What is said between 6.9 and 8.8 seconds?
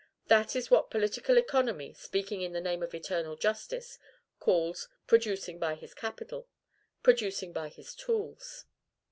PRODUCING BY HIS TOOLS.